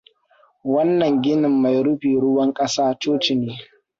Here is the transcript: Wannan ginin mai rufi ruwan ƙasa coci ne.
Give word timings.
Wannan 0.63 1.15
ginin 1.23 1.51
mai 1.61 1.83
rufi 1.83 2.17
ruwan 2.19 2.53
ƙasa 2.53 2.97
coci 2.99 3.35
ne. 3.35 3.57